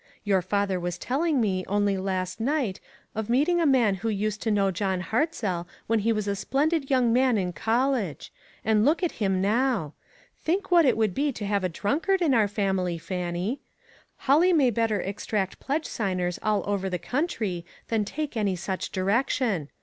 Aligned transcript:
Your 0.23 0.41
father 0.41 0.79
was 0.79 0.97
telling 0.97 1.39
me, 1.39 1.63
only 1.67 1.95
last 1.95 2.39
night, 2.39 2.79
of 3.13 3.29
meeting 3.29 3.61
a 3.61 3.67
man 3.67 3.93
who 4.01 4.09
used 4.09 4.41
to 4.41 4.49
know 4.49 4.71
John 4.71 5.01
Hartzell 5.01 5.67
when 5.85 5.99
he 5.99 6.11
was 6.11 6.27
a 6.27 6.35
splendid 6.35 6.89
young 6.89 7.13
man 7.13 7.37
in 7.37 7.53
college. 7.53 8.33
And 8.65 8.83
look 8.83 9.03
at 9.03 9.11
him 9.21 9.43
now! 9.43 9.93
Think 10.39 10.71
what 10.71 10.87
it 10.87 10.97
would 10.97 11.13
be 11.13 11.31
to 11.33 11.45
have 11.45 11.63
a 11.63 11.69
drunkard 11.69 12.19
in 12.23 12.33
our 12.33 12.47
family, 12.47 12.97
Fannie. 12.97 13.59
Holly 14.17 14.51
may 14.53 14.71
better 14.71 15.03
ex 15.03 15.27
tract 15.27 15.59
pledge 15.59 15.85
signers 15.85 16.39
all 16.41 16.63
over 16.65 16.89
the 16.89 16.97
country 16.97 17.63
than 17.89 18.03
take 18.03 18.35
any 18.35 18.55
such 18.55 18.91
direction. 18.91 19.69